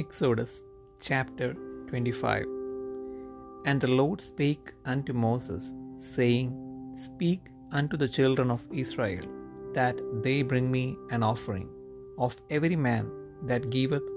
Exodus 0.00 0.52
chapter 1.06 1.48
25 1.88 2.46
And 3.66 3.78
the 3.78 3.90
Lord 4.00 4.22
spake 4.22 4.72
unto 4.86 5.12
Moses, 5.12 5.64
saying, 6.14 6.48
Speak 6.96 7.50
unto 7.72 7.98
the 7.98 8.08
children 8.08 8.50
of 8.50 8.64
Israel, 8.72 9.26
that 9.74 10.00
they 10.22 10.40
bring 10.52 10.70
me 10.76 10.96
an 11.10 11.22
offering. 11.22 11.68
Of 12.18 12.40
every 12.48 12.78
man 12.88 13.06
that 13.50 13.68
giveth 13.76 14.08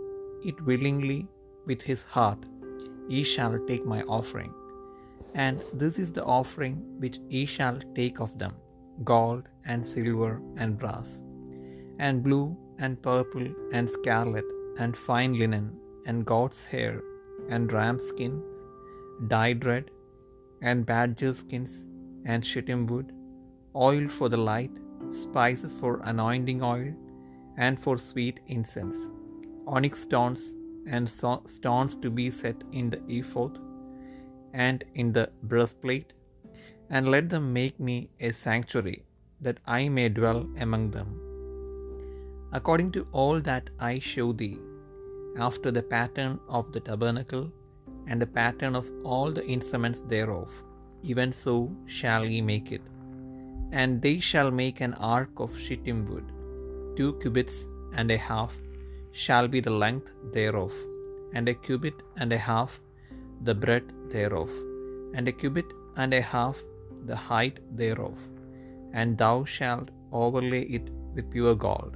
it 0.49 0.65
willingly 0.71 1.27
with 1.65 1.81
his 1.81 2.03
heart, 2.15 2.39
ye 3.09 3.23
shall 3.33 3.59
take 3.67 3.85
my 3.85 4.01
offering. 4.19 4.53
And 5.33 5.61
this 5.73 5.99
is 5.99 6.11
the 6.13 6.27
offering 6.39 6.77
which 7.03 7.19
ye 7.27 7.45
shall 7.57 7.79
take 7.99 8.21
of 8.21 8.39
them 8.39 8.55
gold 9.13 9.43
and 9.65 9.85
silver 9.85 10.33
and 10.55 10.79
brass, 10.79 11.21
and 11.99 12.23
blue 12.23 12.47
and 12.79 13.01
purple 13.11 13.47
and 13.73 13.89
scarlet 13.89 14.54
and 14.77 14.95
fine 14.95 15.33
linen, 15.41 15.67
and 16.05 16.25
goat's 16.25 16.63
hair, 16.63 17.01
and 17.49 17.71
ram 17.71 17.99
skins, 17.99 18.43
dyed 19.27 19.65
red, 19.65 19.91
and 20.61 20.85
badger 20.85 21.33
skins, 21.33 21.73
and 22.25 22.45
shittim 22.45 22.85
wood, 22.85 23.11
oil 23.75 24.07
for 24.07 24.29
the 24.29 24.43
light, 24.51 24.71
spices 25.23 25.73
for 25.73 26.01
anointing 26.03 26.61
oil, 26.61 26.93
and 27.57 27.79
for 27.79 27.97
sweet 27.97 28.39
incense, 28.47 28.97
onyx 29.67 30.01
stones, 30.01 30.41
and 30.87 31.09
so- 31.09 31.43
stones 31.57 31.95
to 31.95 32.09
be 32.09 32.29
set 32.29 32.63
in 32.71 32.89
the 32.89 33.01
ephod, 33.19 33.59
and 34.53 34.83
in 34.93 35.11
the 35.17 35.29
breastplate, 35.43 36.13
and 36.89 37.13
let 37.15 37.29
them 37.29 37.53
make 37.53 37.79
me 37.79 38.09
a 38.19 38.31
sanctuary, 38.31 38.99
that 39.41 39.59
I 39.65 39.89
may 39.89 40.09
dwell 40.09 40.41
among 40.65 40.91
them 40.91 41.24
according 42.57 42.89
to 42.95 43.01
all 43.19 43.37
that 43.47 43.69
I 43.91 43.93
show 44.09 44.27
thee, 44.41 44.57
after 45.45 45.69
the 45.77 45.85
pattern 45.93 46.33
of 46.57 46.65
the 46.73 46.81
tabernacle, 46.87 47.45
and 48.07 48.21
the 48.21 48.31
pattern 48.37 48.75
of 48.79 48.89
all 49.11 49.29
the 49.37 49.45
instruments 49.55 50.01
thereof, 50.13 50.51
even 51.11 51.31
so 51.43 51.55
shall 51.97 52.23
ye 52.33 52.39
make 52.51 52.69
it. 52.77 52.85
And 53.79 54.01
they 54.05 54.17
shall 54.29 54.51
make 54.61 54.79
an 54.87 54.93
ark 55.15 55.41
of 55.45 55.57
shittim 55.65 55.99
wood, 56.09 56.27
two 56.97 57.11
cubits 57.23 57.57
and 57.97 58.09
a 58.17 58.21
half 58.29 58.53
shall 59.23 59.47
be 59.55 59.61
the 59.67 59.75
length 59.85 60.09
thereof, 60.37 60.73
and 61.33 61.49
a 61.49 61.57
cubit 61.65 61.99
and 62.21 62.31
a 62.39 62.41
half 62.49 62.79
the 63.49 63.57
breadth 63.65 63.91
thereof, 64.15 64.53
and 65.15 65.27
a 65.27 65.37
cubit 65.41 65.69
and 66.03 66.13
a 66.21 66.25
half 66.33 66.57
the 67.11 67.19
height 67.27 67.59
thereof. 67.81 68.17
And 68.99 69.17
thou 69.23 69.37
shalt 69.57 69.89
overlay 70.23 70.63
it 70.77 70.87
with 71.15 71.31
pure 71.35 71.55
gold 71.67 71.95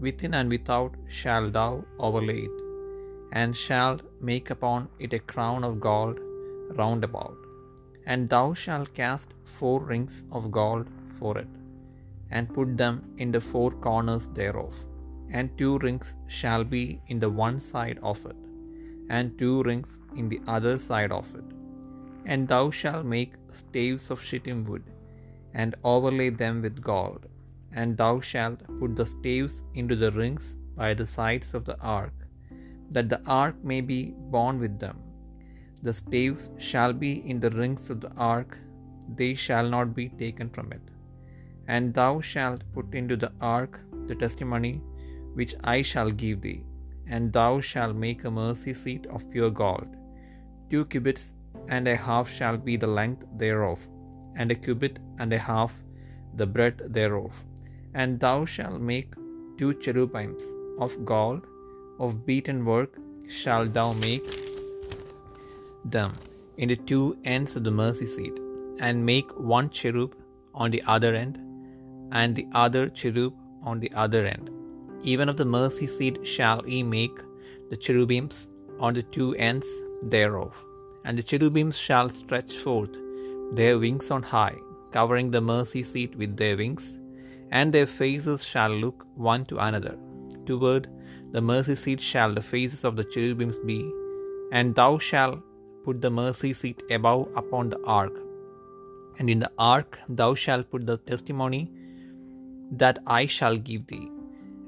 within 0.00 0.34
and 0.34 0.48
without 0.48 0.94
shalt 1.08 1.52
thou 1.52 1.84
overlay 1.98 2.42
it, 2.48 2.58
and 3.32 3.56
shalt 3.56 4.02
make 4.20 4.50
upon 4.50 4.88
it 4.98 5.12
a 5.12 5.18
crown 5.32 5.64
of 5.64 5.80
gold 5.80 6.18
round 6.80 7.04
about. 7.04 7.38
And 8.06 8.28
thou 8.28 8.46
shalt 8.54 8.94
cast 8.94 9.28
four 9.58 9.78
rings 9.92 10.24
of 10.30 10.50
gold 10.50 10.88
for 11.18 11.38
it, 11.38 11.52
and 12.30 12.54
put 12.56 12.76
them 12.76 12.96
in 13.18 13.30
the 13.36 13.40
four 13.40 13.70
corners 13.70 14.26
thereof. 14.38 14.74
And 15.36 15.56
two 15.58 15.78
rings 15.78 16.14
shall 16.38 16.64
be 16.64 17.00
in 17.08 17.18
the 17.18 17.30
one 17.44 17.60
side 17.60 17.98
of 18.02 18.24
it, 18.32 18.40
and 19.08 19.38
two 19.38 19.62
rings 19.68 19.88
in 20.16 20.28
the 20.28 20.40
other 20.46 20.78
side 20.78 21.12
of 21.12 21.34
it. 21.34 21.48
And 22.26 22.48
thou 22.48 22.70
shalt 22.70 23.06
make 23.16 23.32
staves 23.52 24.10
of 24.10 24.22
shittim 24.28 24.64
wood, 24.64 24.84
and 25.54 25.74
overlay 25.92 26.30
them 26.30 26.62
with 26.62 26.82
gold 26.92 27.24
and 27.80 27.96
thou 28.00 28.12
shalt 28.30 28.60
put 28.80 28.92
the 28.96 29.06
staves 29.14 29.56
into 29.80 29.96
the 30.02 30.12
rings 30.20 30.44
by 30.80 30.90
the 31.00 31.08
sides 31.16 31.54
of 31.58 31.64
the 31.68 31.78
ark, 31.80 32.14
that 32.94 33.08
the 33.12 33.22
ark 33.42 33.56
may 33.72 33.80
be 33.92 34.00
borne 34.34 34.58
with 34.64 34.76
them. 34.84 34.98
The 35.86 35.94
staves 36.02 36.42
shall 36.68 36.92
be 37.04 37.12
in 37.30 37.40
the 37.44 37.54
rings 37.62 37.90
of 37.92 38.00
the 38.04 38.12
ark, 38.34 38.52
they 39.20 39.32
shall 39.44 39.68
not 39.76 39.94
be 40.00 40.08
taken 40.24 40.48
from 40.56 40.68
it. 40.76 40.84
And 41.68 41.92
thou 41.98 42.12
shalt 42.30 42.62
put 42.74 42.94
into 43.00 43.16
the 43.24 43.32
ark 43.40 43.74
the 44.08 44.18
testimony 44.24 44.74
which 45.38 45.54
I 45.74 45.78
shall 45.90 46.10
give 46.22 46.40
thee, 46.46 46.62
and 47.14 47.32
thou 47.38 47.52
shalt 47.70 47.96
make 48.06 48.24
a 48.24 48.36
mercy 48.42 48.74
seat 48.82 49.06
of 49.14 49.30
pure 49.32 49.54
gold. 49.62 49.90
Two 50.70 50.84
cubits 50.92 51.26
and 51.68 51.88
a 51.88 51.96
half 52.06 52.28
shall 52.36 52.56
be 52.68 52.76
the 52.76 52.92
length 53.00 53.24
thereof, 53.42 53.80
and 54.36 54.50
a 54.50 54.60
cubit 54.66 54.96
and 55.18 55.32
a 55.32 55.42
half 55.50 55.72
the 56.40 56.46
breadth 56.54 56.82
thereof 56.98 57.34
and 57.94 58.20
thou 58.20 58.44
shalt 58.44 58.80
make 58.80 59.14
two 59.58 59.72
cherubims 59.74 60.42
of 60.78 61.04
gold, 61.04 61.42
of 61.98 62.26
beaten 62.26 62.64
work 62.64 62.98
shalt 63.28 63.72
thou 63.72 63.92
make 63.94 64.26
them 65.84 66.12
in 66.56 66.68
the 66.68 66.76
two 66.76 67.16
ends 67.24 67.56
of 67.56 67.64
the 67.64 67.70
mercy 67.70 68.06
seat, 68.06 68.36
and 68.78 69.04
make 69.04 69.30
one 69.38 69.68
cherub 69.70 70.14
on 70.54 70.70
the 70.70 70.82
other 70.86 71.14
end, 71.14 71.38
and 72.12 72.34
the 72.34 72.46
other 72.52 72.88
cherub 72.88 73.34
on 73.62 73.80
the 73.80 73.92
other 73.94 74.26
end. 74.26 74.50
Even 75.02 75.28
of 75.28 75.36
the 75.36 75.44
mercy 75.44 75.86
seat 75.86 76.26
shall 76.26 76.66
ye 76.66 76.82
make 76.82 77.18
the 77.70 77.76
cherubims 77.76 78.48
on 78.78 78.94
the 78.94 79.02
two 79.02 79.34
ends 79.36 79.66
thereof. 80.02 80.54
And 81.04 81.18
the 81.18 81.22
cherubims 81.22 81.76
shall 81.76 82.08
stretch 82.08 82.54
forth 82.56 82.94
their 83.52 83.78
wings 83.78 84.10
on 84.10 84.22
high, 84.22 84.56
covering 84.90 85.30
the 85.30 85.40
mercy 85.40 85.82
seat 85.82 86.16
with 86.16 86.36
their 86.36 86.56
wings 86.56 86.98
and 87.58 87.72
their 87.72 87.86
faces 87.86 88.44
shall 88.52 88.72
look 88.84 89.06
one 89.14 89.44
to 89.50 89.58
another. 89.66 89.96
Toward 90.46 90.88
the 91.34 91.42
mercy 91.50 91.76
seat 91.82 92.00
shall 92.10 92.32
the 92.34 92.46
faces 92.52 92.84
of 92.88 92.96
the 92.98 93.04
cherubims 93.12 93.58
be, 93.70 93.78
and 94.52 94.74
thou 94.80 94.92
shalt 95.08 95.40
put 95.84 96.00
the 96.04 96.10
mercy 96.10 96.52
seat 96.60 96.82
above 96.96 97.22
upon 97.42 97.70
the 97.70 97.80
ark. 98.00 98.16
And 99.18 99.30
in 99.34 99.38
the 99.44 99.52
ark 99.58 99.98
thou 100.08 100.34
shalt 100.34 100.70
put 100.72 100.86
the 100.86 100.98
testimony 101.12 101.62
that 102.82 102.98
I 103.06 103.26
shall 103.36 103.56
give 103.56 103.86
thee, 103.86 104.08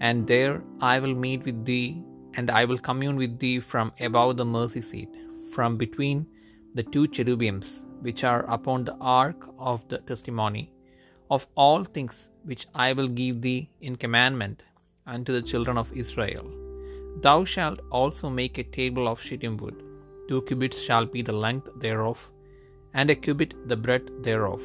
and 0.01 0.27
there 0.33 0.63
I 0.93 0.99
will 1.01 1.17
meet 1.27 1.45
with 1.51 1.65
thee, 1.65 1.89
and 2.35 2.51
I 2.61 2.65
will 2.65 2.79
commune 2.79 3.17
with 3.17 3.39
thee 3.43 3.59
from 3.59 3.93
above 4.09 4.37
the 4.37 4.45
mercy 4.45 4.83
seat, 4.93 5.09
from 5.55 5.77
between 5.77 6.27
the 6.75 6.85
two 6.95 7.09
cherubims 7.09 7.69
which 8.07 8.23
are 8.23 8.43
upon 8.57 8.85
the 8.85 8.97
ark 9.01 9.49
of 9.59 9.87
the 9.89 9.99
testimony, 10.11 10.65
of 11.31 11.47
all 11.55 11.83
things 11.85 12.29
which 12.45 12.67
I 12.75 12.93
will 12.93 13.09
give 13.09 13.41
thee 13.43 13.69
in 13.81 13.97
commandment 13.97 14.63
unto 15.07 15.33
the 15.33 15.43
children 15.43 15.77
of 15.79 15.93
Israel. 15.93 16.47
Thou 17.25 17.45
shalt 17.45 17.81
also 17.91 18.29
make 18.31 18.59
a 18.59 18.71
table 18.79 19.09
of 19.09 19.21
shittim 19.21 19.57
wood. 19.57 19.83
Two 20.29 20.43
cubits 20.43 20.81
shall 20.87 21.07
be 21.07 21.23
the 21.23 21.39
length 21.45 21.69
thereof, 21.85 22.31
and 22.95 23.11
a 23.11 23.15
cubit 23.25 23.55
the 23.71 23.77
breadth 23.77 24.11
thereof, 24.27 24.63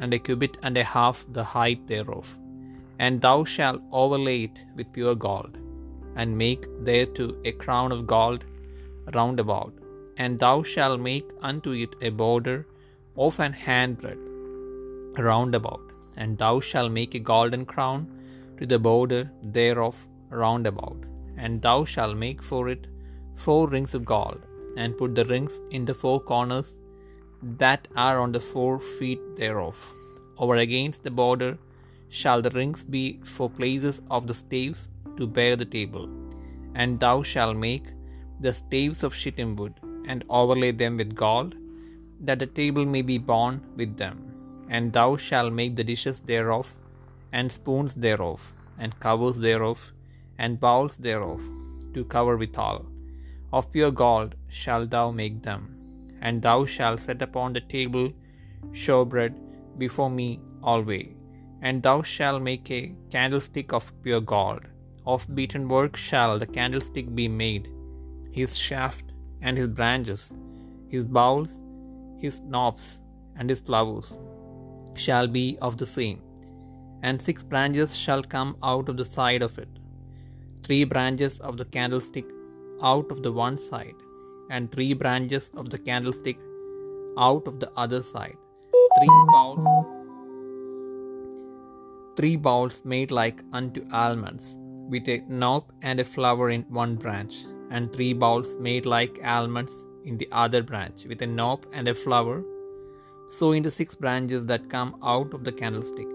and 0.00 0.12
a 0.14 0.18
cubit 0.18 0.56
and 0.62 0.76
a 0.76 0.84
half 0.94 1.24
the 1.36 1.44
height 1.44 1.86
thereof. 1.86 2.38
And 2.98 3.20
thou 3.20 3.44
shalt 3.44 3.82
overlay 3.92 4.44
it 4.48 4.58
with 4.76 4.92
pure 4.96 5.14
gold, 5.26 5.54
and 6.16 6.36
make 6.44 6.66
thereto 6.88 7.26
a 7.44 7.52
crown 7.52 7.92
of 7.96 8.06
gold 8.06 8.44
round 9.14 9.40
about. 9.40 9.72
And 10.16 10.38
thou 10.38 10.56
shalt 10.62 11.00
make 11.00 11.28
unto 11.40 11.72
it 11.84 11.94
a 12.08 12.10
border 12.10 12.58
of 13.16 13.40
an 13.46 13.54
handbreadth 13.66 14.28
round 15.28 15.54
about 15.54 15.91
and 16.16 16.38
thou 16.38 16.60
shalt 16.60 16.92
make 16.92 17.14
a 17.14 17.18
golden 17.18 17.64
crown 17.64 18.06
to 18.58 18.66
the 18.66 18.78
border 18.78 19.30
thereof 19.42 19.96
round 20.30 20.66
about, 20.66 20.96
and 21.36 21.60
thou 21.62 21.84
shalt 21.84 22.16
make 22.16 22.42
for 22.42 22.68
it 22.68 22.86
four 23.34 23.68
rings 23.68 23.94
of 23.94 24.04
gold, 24.04 24.40
and 24.76 24.96
put 24.96 25.14
the 25.14 25.24
rings 25.26 25.60
in 25.70 25.84
the 25.84 25.94
four 25.94 26.18
corners 26.20 26.78
that 27.42 27.88
are 27.96 28.20
on 28.20 28.32
the 28.32 28.40
four 28.40 28.78
feet 28.78 29.20
thereof. 29.36 29.76
Over 30.38 30.56
against 30.56 31.02
the 31.02 31.10
border 31.10 31.58
shall 32.08 32.40
the 32.42 32.50
rings 32.50 32.82
be 32.84 33.20
for 33.24 33.48
places 33.50 34.00
of 34.10 34.26
the 34.26 34.34
staves 34.34 34.90
to 35.16 35.26
bear 35.26 35.56
the 35.56 35.70
table, 35.78 36.08
and 36.74 37.00
thou 37.00 37.22
shalt 37.22 37.56
make 37.56 37.88
the 38.40 38.52
staves 38.52 39.02
of 39.04 39.14
shittim 39.14 39.56
wood, 39.56 39.74
and 40.10 40.24
overlay 40.28 40.72
them 40.72 40.96
with 40.96 41.14
gold, 41.14 41.54
that 42.20 42.38
the 42.38 42.46
table 42.46 42.84
may 42.84 43.02
be 43.02 43.18
borne 43.18 43.60
with 43.76 43.96
them 43.96 44.31
and 44.68 44.92
thou 44.92 45.16
shalt 45.16 45.52
make 45.52 45.76
the 45.76 45.84
dishes 45.84 46.20
thereof, 46.20 46.74
and 47.32 47.50
spoons 47.50 47.94
thereof, 47.94 48.52
and 48.78 48.98
covers 49.00 49.38
thereof, 49.38 49.92
and 50.38 50.60
bowls 50.60 50.96
thereof, 50.96 51.40
to 51.94 52.04
cover 52.04 52.36
withal. 52.36 52.86
Of 53.52 53.70
pure 53.72 53.90
gold 53.90 54.34
shalt 54.48 54.90
thou 54.90 55.10
make 55.10 55.42
them, 55.42 55.62
and 56.20 56.40
thou 56.40 56.64
shalt 56.64 57.00
set 57.00 57.22
upon 57.22 57.52
the 57.52 57.60
table 57.60 58.12
showbread 58.72 59.34
before 59.78 60.10
me 60.10 60.40
alway. 60.62 61.14
And 61.60 61.82
thou 61.82 62.02
shalt 62.02 62.42
make 62.42 62.70
a 62.70 62.94
candlestick 63.10 63.72
of 63.72 63.92
pure 64.02 64.20
gold. 64.20 64.62
Of 65.06 65.32
beaten 65.34 65.68
work 65.68 65.96
shall 65.96 66.38
the 66.38 66.46
candlestick 66.46 67.14
be 67.14 67.28
made, 67.28 67.68
his 68.32 68.56
shaft 68.56 69.04
and 69.42 69.56
his 69.56 69.68
branches, 69.68 70.32
his 70.88 71.04
bowls, 71.04 71.58
his 72.18 72.40
knobs, 72.40 73.00
and 73.36 73.50
his 73.50 73.60
flowers 73.60 74.16
shall 74.94 75.26
be 75.26 75.58
of 75.60 75.76
the 75.76 75.86
same, 75.86 76.20
and 77.02 77.20
six 77.20 77.42
branches 77.42 77.96
shall 77.96 78.22
come 78.22 78.56
out 78.62 78.88
of 78.88 78.96
the 78.96 79.04
side 79.04 79.42
of 79.42 79.58
it. 79.58 79.68
Three 80.62 80.84
branches 80.84 81.40
of 81.40 81.56
the 81.56 81.64
candlestick 81.64 82.26
out 82.82 83.10
of 83.10 83.22
the 83.22 83.32
one 83.32 83.58
side, 83.58 83.94
and 84.50 84.70
three 84.70 84.92
branches 84.92 85.50
of 85.56 85.70
the 85.70 85.78
candlestick 85.78 86.38
out 87.18 87.46
of 87.46 87.60
the 87.60 87.70
other 87.76 88.02
side. 88.02 88.36
Three 88.98 89.08
bowls, 89.32 89.86
three 92.16 92.36
bowls 92.36 92.82
made 92.84 93.10
like 93.10 93.42
unto 93.52 93.86
almonds, 93.92 94.56
with 94.88 95.08
a 95.08 95.22
knob 95.28 95.72
and 95.82 96.00
a 96.00 96.04
flower 96.04 96.50
in 96.50 96.62
one 96.68 96.96
branch, 96.96 97.44
and 97.70 97.92
three 97.92 98.12
bowls 98.12 98.56
made 98.56 98.86
like 98.86 99.18
almonds 99.24 99.72
in 100.04 100.18
the 100.18 100.28
other 100.30 100.62
branch, 100.62 101.06
with 101.06 101.22
a 101.22 101.26
knob 101.26 101.66
and 101.72 101.88
a 101.88 101.94
flower. 101.94 102.44
So 103.38 103.52
in 103.52 103.62
the 103.62 103.70
six 103.70 103.94
branches 103.94 104.44
that 104.48 104.68
come 104.68 104.96
out 105.02 105.32
of 105.32 105.44
the 105.44 105.52
candlestick. 105.52 106.08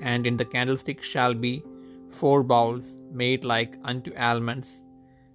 And 0.00 0.26
in 0.26 0.36
the 0.36 0.44
candlestick 0.44 1.02
shall 1.02 1.34
be 1.34 1.62
four 2.10 2.42
bowls 2.42 2.92
made 3.12 3.44
like 3.44 3.76
unto 3.84 4.12
almonds, 4.16 4.80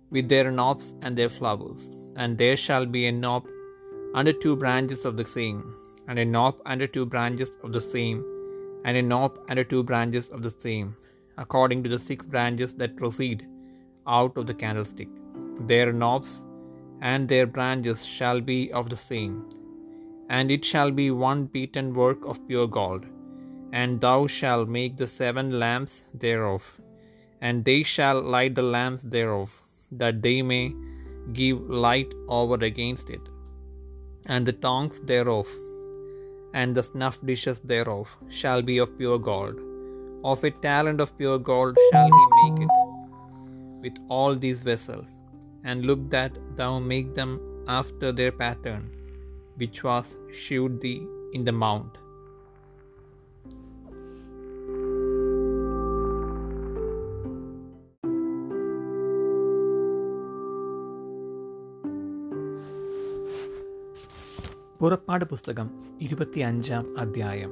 with 0.09 0.27
their 0.27 0.51
knobs 0.51 0.93
and 1.01 1.17
their 1.17 1.29
flowers. 1.29 1.87
And 2.17 2.37
there 2.37 2.57
shall 2.57 2.85
be 2.85 3.07
a 3.07 3.11
knob 3.11 3.47
under 4.13 4.33
two 4.33 4.57
branches 4.57 5.05
of 5.05 5.15
the 5.15 5.29
same, 5.37 5.73
and 6.09 6.19
a 6.19 6.25
knob 6.25 6.55
under 6.65 6.87
two 6.87 7.05
branches 7.05 7.57
of 7.63 7.71
the 7.71 7.85
same, 7.95 8.19
and 8.83 8.97
a 8.97 9.01
knob 9.01 9.39
under 9.47 9.63
two 9.63 9.81
branches 9.81 10.29
of 10.29 10.43
the 10.43 10.51
same, 10.51 10.93
according 11.37 11.83
to 11.83 11.89
the 11.89 11.99
six 11.99 12.25
branches 12.25 12.73
that 12.75 12.97
proceed 12.97 13.47
out 14.05 14.37
of 14.37 14.47
the 14.47 14.53
candlestick. 14.53 15.07
Their 15.71 15.93
knobs 15.93 16.41
and 17.01 17.29
their 17.29 17.47
branches 17.47 18.05
shall 18.05 18.41
be 18.41 18.71
of 18.73 18.89
the 18.89 18.97
same. 18.97 19.35
And 20.35 20.53
it 20.55 20.63
shall 20.69 20.91
be 20.99 21.07
one 21.23 21.41
beaten 21.55 21.89
work 22.03 22.21
of 22.31 22.45
pure 22.47 22.69
gold. 22.77 23.03
And 23.81 23.99
thou 24.05 24.19
shalt 24.37 24.69
make 24.77 24.95
the 25.01 25.09
seven 25.19 25.47
lamps 25.63 25.93
thereof, 26.23 26.63
and 27.41 27.65
they 27.69 27.81
shall 27.91 28.19
light 28.35 28.53
the 28.59 28.65
lamps 28.75 29.03
thereof, 29.15 29.51
that 30.01 30.21
they 30.25 30.37
may 30.53 30.63
give 31.39 31.59
light 31.85 32.11
over 32.37 32.57
against 32.69 33.09
it. 33.17 33.25
And 34.33 34.45
the 34.49 34.57
tongs 34.65 34.99
thereof, 35.11 35.49
and 36.61 36.75
the 36.77 36.85
snuff 36.89 37.19
dishes 37.31 37.59
thereof, 37.71 38.15
shall 38.39 38.61
be 38.71 38.77
of 38.85 38.97
pure 38.99 39.19
gold. 39.29 39.57
Of 40.31 40.43
a 40.49 40.51
talent 40.67 41.01
of 41.05 41.17
pure 41.21 41.39
gold 41.51 41.77
shall 41.89 42.11
he 42.17 42.25
make 42.39 42.59
it 42.65 42.73
with 43.85 43.97
all 44.17 44.35
these 44.35 44.61
vessels. 44.71 45.07
And 45.63 45.87
look 45.89 46.03
that 46.17 46.37
thou 46.61 46.73
make 46.93 47.09
them 47.21 47.31
after 47.79 48.11
their 48.19 48.31
pattern, 48.43 48.83
which 49.57 49.83
was 49.83 50.07
shewed 50.33 50.81
thee 50.81 51.01
in 51.33 51.43
the 51.45 51.51
mount. 51.51 51.93
പുറപ്പാട് 64.79 65.25
പുസ്തകം 65.25 65.67
ഇരുപത്തി 66.01 66.39
അഞ്ചാം 66.39 66.85
അധ്യായം 66.97 67.51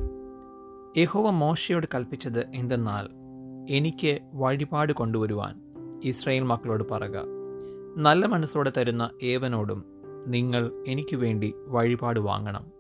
യഹോവ 0.97 1.29
മോശയോട് 1.29 1.87
കൽപ്പിച്ചത് 1.93 2.47
എന്തെന്നാൽ 2.55 3.05
എനിക്ക് 3.69 4.19
വഴിപാട് 4.33 4.93
കൊണ്ടുവരുവാൻ 4.93 5.53
ഇസ്രായേൽ 6.03 6.43
മക്കളോട് 6.43 6.83
പറക 6.83 7.15
നല്ല 7.97 8.25
മനസ്സോടെ 8.25 8.71
തരുന്ന 8.77 9.09
ഏവനോടും 9.23 9.90
നിങ്ങൾ 10.27 10.83
എനിക്ക് 10.87 11.15
വേണ്ടി 11.15 11.53
വഴിപാട് 11.67 12.19
വാങ്ങണം. 12.19 12.71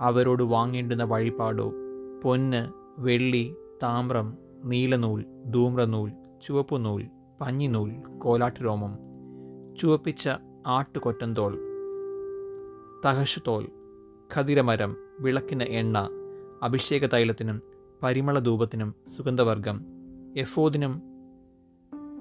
അവരോട് 0.00 0.42
വാങ്ങേണ്ടുന്ന 0.42 1.04
വഴിപാടോ 1.04 1.72
പൊന്ന് 2.24 2.68
വെള്ളി 2.98 3.54
താമ്രം 3.82 4.38
നീലനൂൽ 4.64 5.24
ധൂമ്രനൂൽ 5.50 6.10
ചുവപ്പുനൂൽ 6.46 7.04
പഞ്ഞിനൂൽ 7.40 8.18
കോലാട്ടുരോമം 8.18 8.98
ചുവപ്പിച്ച 9.76 10.28
ആട്ടുകൊറ്റന്തോൽ 10.66 11.58
തഹശുതോൽ 13.04 13.68
ഖതിരമരം 14.34 14.96
വിളക്കിന് 15.20 15.62
എണ്ണ 15.62 16.08
അഭിഷേക 16.62 17.06
തൈലത്തിനും 17.06 17.62
പരിമള 18.02 18.38
ധൂപത്തിനും 18.38 18.94
സുഗന്ധവർഗം 19.16 19.80
എഫോദിനും 20.36 21.02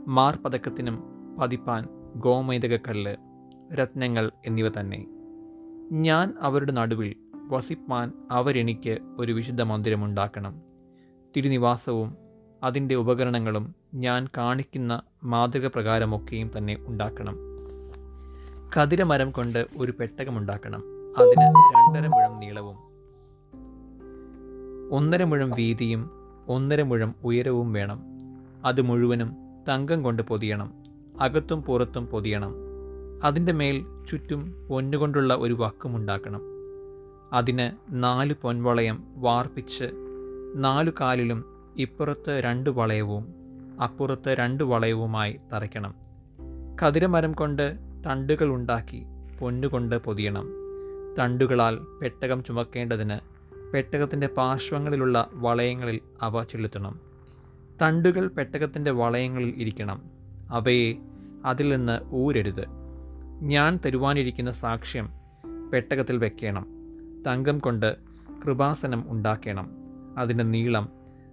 മാർപതക്കത്തിനും 0.08 1.04
പതിപ്പാൻ 1.40 1.88
ഗോമേതകക്കല്ല് 2.16 3.16
രത്നങ്ങൾ 3.74 4.32
എന്നിവ 4.46 4.68
തന്നെ. 4.68 5.06
ഞാൻ 5.92 6.34
അവരുടെ 6.42 6.72
നടുവിൽ 6.72 7.16
വസിപ്പാൻ 7.36 8.12
അവരെനിക്ക് 8.32 8.98
ഒരു 9.18 9.32
വിശുദ്ധ 9.32 9.62
മന്ദിരമുണ്ടാക്കണം 9.62 10.62
തിരുനിവാസവും 11.38 12.18
അതിന്റെ 12.64 12.96
ഉപകരണങ്ങളും 12.96 13.76
ഞാൻ 13.94 14.28
കാണിക്കുന്ന 14.38 15.02
മാതൃക 15.24 15.68
പ്രകാരമൊക്കെയും 15.68 16.52
തന്നെ 16.58 16.78
ഉണ്ടാക്കണം. 16.80 17.38
കതിരമരം 18.78 19.32
കൊണ്ട് 19.32 19.68
ഒരു 19.78 19.94
പെട്ടകമുണ്ടാക്കണം 20.00 20.84
അതിന് 21.18 21.48
രണ്ടര 21.48 22.08
മുഴം 22.08 22.40
നീളവും 22.40 22.76
ഒന്നര 24.92 25.24
മുഴം 25.24 25.52
വീതിയും 25.52 26.10
ഒന്നര 26.48 26.82
മുഴം 26.82 27.16
ഉയരവും 27.24 27.74
വേണം. 27.74 28.04
അത് 28.66 28.82
മുഴുവനും 28.82 29.36
തങ്കം 29.70 30.04
കൊണ്ട് 30.04 30.24
പൊതിയണം. 30.24 30.74
അകത്തും 31.22 31.64
പുറത്തും 31.64 32.08
പൊതിയണം. 32.08 32.65
അതിന്റെ 33.26 33.52
മേൽ 33.52 33.86
ചുറ്റും 34.10 34.68
പൊന്നുകൊണ്ടുള്ള 34.70 35.36
ഒരു 35.36 35.54
വക്കുമുണ്ടാക്കണം. 35.54 36.42
അതിന് 37.34 37.72
നാല് 38.04 38.34
പൊൻവളയം 38.42 39.04
വാർപ്പിച്ച് 39.16 39.92
നാലു 40.56 40.92
കാലിലും 41.02 41.46
ഇപ്പുറത്ത് 41.78 42.30
രണ്ട് 42.30 42.70
വളയവും 42.70 43.34
അപ്പുറത്ത് 43.84 44.30
രണ്ട് 44.30 44.64
വളയവുമായി 44.64 45.40
തറയ്ക്കണം. 45.54 45.96
കതിരമരം 46.84 47.32
കൊണ്ട് 47.32 47.76
തണ്ടുകൾ 48.06 48.50
ഉണ്ടാക്കി 48.50 49.04
പൊന്നുകൊണ്ട് 49.40 49.96
പൊതിയണം. 49.96 50.50
തണ്ടുകളാൽ 51.20 51.80
പെട്ടകം 52.02 52.44
ചുമക്കേണ്ടതിന് 52.44 53.20
പെട്ടകത്തിന്റെ 53.74 54.28
പാർശ്വങ്ങളിലുള്ള 54.28 55.30
വളയങ്ങളിൽ 55.34 56.00
അവ 56.22 56.44
ചെലുത്തണം. 56.44 57.00
തണ്ടുകൾ 57.82 58.28
പെട്ടകത്തിന്റെ 58.28 58.92
വളയങ്ങളിൽ 58.92 59.54
ഇരിക്കണം. 59.58 60.02
അവയെ 60.50 60.94
അതിൽ 61.46 61.76
നിന്ന് 61.76 62.14
ഊരരുത്. 62.14 62.85
ഞാൻ 63.42 63.80
തരുവാനിരിക്കുന്ന 63.86 64.52
സാക്ഷ്യം 64.52 65.10
പെട്ടകത്തിൽ 65.74 66.18
വെക്കണം. 66.18 66.68
തങ്കം 67.28 67.60
കൊണ്ട് 67.60 67.96
കൃപാസനം 68.46 69.12
ഉണ്ടാക്കണം. 69.12 69.72
അതിന്റെ 70.18 70.44
നീളം 70.44 70.90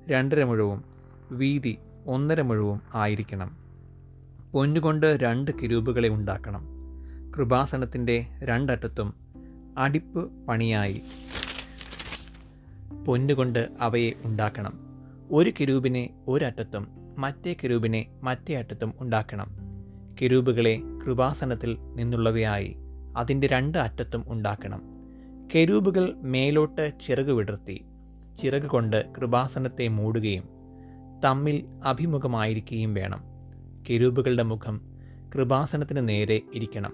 രണ്ടര 0.08 0.44
മുഴവും 0.44 0.84
വീതി 1.30 1.78
ഒന്നര 2.06 2.40
മുഴവും 2.40 2.82
ആയിരിക്കണം. 2.94 3.56
പൊന്നുകൊണ്ട് 4.52 5.06
രണ്ട് 5.06 5.50
കിരൂപുകളെ 5.50 6.08
ഉണ്ടാക്കണം. 6.08 6.66
കൃപാസനത്തിന്റെ 7.36 8.26
രണ്ടറ്റത്തും 8.42 9.14
അടിപ്പ് 9.78 10.46
പണിയായി 10.46 11.02
പൊന്നുകൊണ്ട് 13.06 13.68
അവയെ 13.80 14.12
ഉണ്ടാക്കണം. 14.24 14.72
ഒരു 15.30 15.52
കിരൂപിനെ 15.60 16.10
ഒരറ്റത്തും 16.28 16.88
മറ്റേ 17.18 17.56
കിരൂപിനെ 17.62 18.06
മറ്റേ 18.22 18.54
അറ്റത്തും 18.54 18.94
ഉണ്ടാക്കണം. 19.00 19.50
കെരൂബുകളെ 20.22 20.82
കൃപാസനത്തിൽ 21.06 21.76
നിന്നുള്ളവയായി 21.80 22.76
അതിന്റെ 23.16 23.46
രണ്ട് 23.46 23.78
അറ്റത്തും 23.78 24.24
ഉണ്ടാക്കണം. 24.28 24.82
കെരൂബുകൾ 25.54 26.14
മേലോട്ട് 26.16 26.92
ചിറക് 27.06 27.30
വിടർത്തി 27.30 27.84
ചിറക് 28.42 28.62
കൊണ്ട് 28.62 29.12
കൃപാസനത്തെ 29.18 29.88
മൂടുകയും 29.88 30.44
തമ്മിൽ 31.24 31.64
അഭിമുഖമായിരിക്കുകയും 31.84 32.94
വേണം. 32.94 33.20
കെരൂബുകളുടെ 33.90 34.42
മുഖം 34.42 34.80
കൃപാസനത്തിന് 35.34 36.08
നേരെ 36.08 36.40
ഇരിക്കണം. 36.54 36.92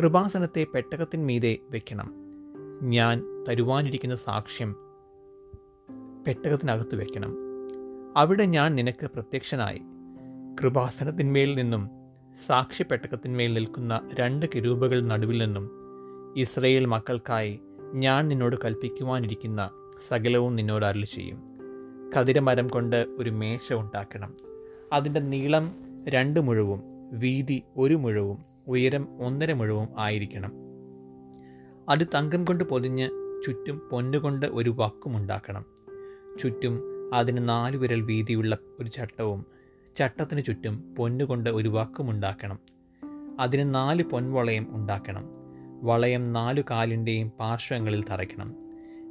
കൃപാസനത്തെ 0.00 0.66
പെട്ടകത്തിന്മീതെ 0.74 1.56
വെക്കണം. 1.70 2.14
ഞാൻ 2.82 3.44
തരുവാനിരിക്കുന്ന 3.48 4.14
സാക്ഷ്യം 4.14 4.76
പെട്ടകത്തിനകത്ത് 6.26 6.94
വെക്കണം. 6.94 7.36
അവിടെ 8.16 8.44
ഞാൻ 8.44 8.74
നിനക്ക് 8.74 9.06
പ്രത്യക്ഷനായി. 9.06 9.80
കൃപാസനത്തിന്മേൽ 10.62 11.54
നിന്നും 11.54 11.88
സാക്ഷ്യപ്പെട്ടകത്തിന്മേൽ 12.46 13.54
നിൽക്കുന്ന 13.54 14.10
രണ്ട് 14.14 14.46
കിരൂപകൾ 14.54 15.00
നടുവിൽ 15.00 15.38
നിന്നും 15.38 15.70
ഇസ്രയേൽ 16.36 16.84
മക്കൾക്കായി 16.84 17.60
ഞാൻ 17.94 18.28
നിന്നോട് 18.28 18.56
കൽപ്പിക്കുവാനിരിക്കുന്ന 18.64 19.70
സകലവും 20.08 20.56
നിന്നോട് 20.56 20.84
അരളി 20.84 21.04
ചെയ്യും 21.04 21.42
കതിരമരം 22.16 22.68
കൊണ്ട് 22.68 23.06
ഒരു 23.18 23.30
മേശ 23.30 23.72
ഉണ്ടാക്കണം. 23.72 24.36
അതിന്റെ 24.92 25.20
നീളം 25.20 25.72
രണ്ട് 26.08 26.40
മുഴവും 26.40 26.82
വീതി 27.12 27.62
ഒരു 27.76 27.94
മുഴവും 27.94 28.44
ഉയരം 28.66 29.22
ഒന്നര 29.22 29.52
മുഴവും 29.52 29.88
ആയിരിക്കണം. 29.98 30.52
അത് 31.88 32.06
തങ്കം 32.14 32.44
കൊണ്ട് 32.44 32.64
പൊതിഞ്ഞ് 32.64 33.08
ചുറ്റും 33.46 33.82
പൊന്നുകൊണ്ട് 33.92 34.46
ഒരു 34.46 34.74
വക്കും 34.76 35.16
ഉണ്ടാക്കണം. 35.16 35.64
ചുറ്റും 36.40 36.82
അതിന് 37.14 37.48
നാലു 37.48 37.76
വിരൽ 37.76 38.00
വീതിയുള്ള 38.00 38.58
ഒരു 38.80 38.88
ചട്ടവും 38.88 39.57
ചട്ടത്തിന് 39.98 40.44
ചുറ്റും 40.44 40.94
പൊന്നുകൊണ്ട് 40.98 41.50
ഒരു 41.50 41.68
വക്കുമുണ്ടാക്കണം. 41.68 42.58
അതിന് 43.40 43.74
നാല് 43.74 44.02
പൊൻവളയം 44.02 44.66
ഉണ്ടാക്കണം. 44.70 45.24
വളയം 45.82 46.32
നാലു 46.32 46.62
കാലിന്റെയും 46.70 47.28
പാർശ്വങ്ങളിൽ 47.28 48.04
തറയ്ക്കണം. 48.04 48.54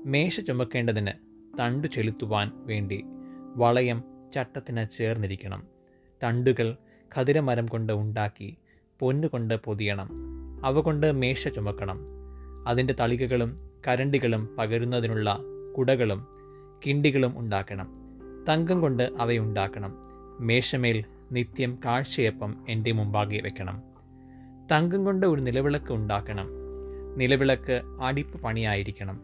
മേശ 0.06 0.39
ചുമക്കേണ്ടതിന് 0.39 1.12
തണ്ടു 1.60 1.88
ചെലുത്തുവാൻ 1.88 2.51
വേണ്ടി 2.56 3.06
വളയം 3.56 4.03
ചട്ടത്തിന് 4.36 4.98
ചേർന്നിരിക്കണം. 4.98 5.63
തണ്ടുകൾ 6.24 6.77
ഖതിരമരം 7.17 7.65
കൊണ്ട് 7.65 7.94
ഉണ്ടാക്കി 7.94 8.58
പൊന്നുകൊണ്ട് 9.00 9.53
പൊതിയണം. 9.53 10.10
അവ 10.65 10.79
കൊണ്ട് 10.79 11.12
മേശ 11.12 11.48
ചുമക്കണം. 11.48 12.00
അതിന്റെ 12.67 12.96
തളികകളും 13.00 13.56
കരണ്ടികളും 13.88 14.56
പകരുന്നതിനുള്ള 14.60 15.39
കുടകളും 15.77 16.27
കിണ്ടികളും 16.88 17.39
ഉണ്ടാക്കണം. 17.39 17.94
തങ്കം 18.50 18.82
കൊണ്ട് 18.82 19.03
അവയുണ്ടാക്കണം 19.03 20.07
മേശമേൽ 20.39 21.03
നിത്യം 21.32 21.79
കാഴ്ചയപ്പം 21.86 22.56
എന്റെ 22.70 22.91
മുമ്പാകെ 22.91 23.41
വെക്കണം. 23.44 23.82
തങ്കം 24.72 25.06
കൊണ്ട് 25.06 25.25
ഒരു 25.25 25.41
നിലവിളക്ക് 25.41 25.94
ഉണ്ടാക്കണം. 25.94 26.48
നിലവിളക്ക് 27.17 27.82
അടിപ്പ് 28.01 28.41
പണിയായിരിക്കണം. 28.41 29.22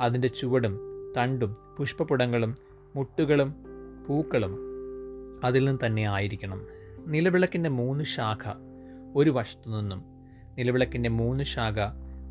അതിന്റെ 0.00 0.28
ചുവടും 0.28 0.78
തണ്ടും 1.16 1.56
പുഷ്പപുടങ്ങളും 1.78 2.54
മുട്ടുകളും 2.96 3.54
പൂക്കളും 4.08 4.58
അതിൽ 5.44 5.64
നിന്ന് 5.64 5.86
തന്നെ 5.86 6.10
ആയിരിക്കണം. 6.10 6.66
നിലവിളക്കിന്റെ 7.06 7.70
മൂന്ന് 7.70 8.04
ശാഖ 8.04 8.54
ഒരു 9.14 9.30
വശത്തു 9.30 9.80
നിന്നും 9.80 10.02
നിലവിളക്കിന്റെ 10.58 11.08
മൂന്ന് 11.08 11.44
ശാഖ 11.44 11.74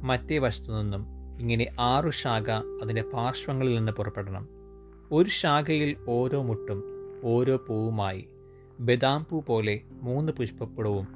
മറ്റേ 0.01 0.37
വശത്തു 0.37 0.71
നിന്നും 0.71 1.05
ഇങ്ങനെ 1.39 1.67
ആറു 1.79 2.09
ശാഖ 2.09 2.51
അതിന്റെ 2.51 3.01
പാർശ്വങ്ങളിൽ 3.01 3.75
നിന്ന് 3.75 3.91
പുറപ്പെടണം. 3.91 4.47
ഒരു 5.11 5.29
ശാഖയിൽ 5.29 5.95
ഓരോ 6.09 6.43
മുട്ടും 6.43 6.96
ഓരോ 7.23 7.65
പൂവുമായി 7.67 8.27
ബദാം 8.79 9.25
പൂ 9.29 9.41
പോലെ 9.41 9.81
മൂന്ന് 9.91 10.31
പുഷ്പപ്പുടവും 10.31 11.07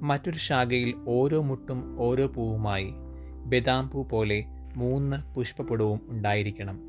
മറ്റൊരു 0.00 0.36
ശാഖയിൽ 0.36 0.94
ഓരോ 1.08 1.42
മുട്ടും 1.42 2.00
ഓരോ 2.00 2.26
പൂവുമായി 2.26 2.92
ബദാം 3.46 3.90
പൂ 3.90 4.02
പോലെ 4.02 4.44
മൂന്ന് 4.76 5.34
പുഷ്പപ്പുടവും 5.34 6.00
ഉണ്ടായിരിക്കണം. 6.08 6.80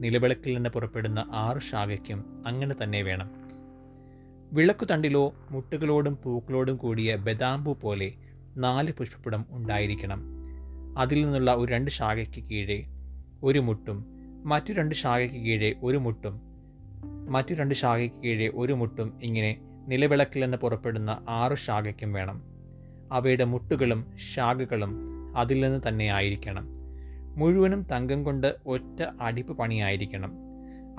നിലവിളക്കിൽ 0.00 0.54
നിന്ന് 0.54 0.70
പുറപ്പെടുന്ന 0.70 1.24
ആറു 1.32 1.58
ശാഖയ്ക്കും 1.58 2.42
അങ്ങനെ 2.46 2.74
തന്നെ 2.82 3.02
വേണം. 3.02 3.30
വിളക്കുതണ്ടിലോ 4.52 5.34
മുട്ടുകളോടും 5.50 6.18
പൂക്കളോടും 6.24 6.76
കൂടിയ 6.76 7.16
ബദാംപൂ 7.16 7.72
പോലെ 7.72 8.14
നാല് 8.56 8.92
പുഷ്പപ്പുടം 8.92 9.44
ഉണ്ടായിരിക്കണം. 9.50 10.22
അതിൽ 10.98 11.24
നിന്നുള്ള 11.24 11.54
ഒരു 11.54 11.72
രണ്ട് 11.72 11.90
ശാഖയ്ക്ക് 11.90 12.44
കീഴേ 12.44 12.84
ഒരു 13.42 13.58
മുട്ടും 13.58 14.06
മറ്റു 14.44 14.72
രണ്ട് 14.72 14.94
ശാഖയ്ക്ക് 14.94 15.36
കീഴേ 15.36 15.74
ഒരു 15.82 15.96
മുട്ടും 15.96 16.45
മറ്റു 17.28 17.54
രണ്ട് 17.54 17.74
ശാഖയ്ക്ക് 17.74 18.16
കീഴെ 18.16 18.50
ഒരു 18.54 18.72
മുട്ടും 18.72 19.18
ഇങ്ങനെ 19.22 19.60
നിലവിളക്കിൽ 19.88 20.40
നിന്ന് 20.40 20.56
പുറപ്പെടുന്ന 20.56 21.24
ആറ് 21.28 21.56
ശാഖയ്ക്കും 21.56 22.12
വേണം. 22.12 22.42
അവയുടെ 23.12 23.44
മുട്ടുകളും 23.44 24.12
ശാഖകളും 24.34 25.00
അതിൽ 25.36 25.60
നിന്ന് 25.60 25.80
തന്നെ 25.88 26.06
ആയിരിക്കണം. 26.06 26.72
മുഴുവനും 27.36 27.82
തങ്കം 27.82 28.24
കൊണ്ട് 28.24 28.56
ഒറ്റ 28.66 29.02
അടിപ്പ് 29.20 29.58
പണിയായിരിക്കണം. 29.58 30.32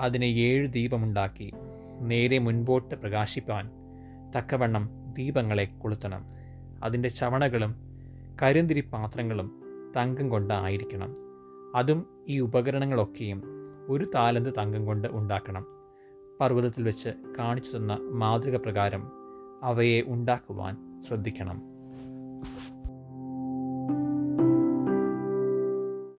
അതിന് 0.00 0.24
ഏഴ് 0.24 0.72
ദീപമുണ്ടാക്കി 0.72 1.52
നേരെ 2.00 2.38
മുൻപോട്ട് 2.38 2.94
പ്രകാശിപ്പാൻ 2.94 3.70
തക്കവണ്ണം 4.38 4.88
ദീപങ്ങളെ 5.18 5.64
കൊളുത്തണം. 5.64 6.24
അതിന്റെ 6.84 7.08
ചവണകളും 7.08 7.74
കരിന്തിരി 8.42 8.80
പാത്രങ്ങളും 8.80 9.62
തങ്കം 9.96 10.28
കൊണ്ട് 10.28 10.54
ആയിരിക്കണം. 10.54 11.16
അതും 11.76 12.06
ഈ 12.28 12.38
ഉപകരണങ്ങളൊക്കെയും 12.38 13.42
ഒരു 13.88 14.10
താലന്ത് 14.14 14.50
തങ്കം 14.58 14.86
കൊണ്ട് 14.86 15.08
ഉണ്ടാക്കണം. 15.08 15.77
പർവതത്തിൽ 16.40 16.82
വെച്ച് 16.82 17.08
കാണിച്ചു 17.38 17.76
തന്ന 17.76 17.98
മാതൃക 18.10 18.56
പ്രകാരം 18.56 19.02
അവയെ 19.62 20.02
ഉണ്ടാക്കുവാൻ 20.06 21.02
ശ്രദ്ധിക്കണം. 21.08 21.77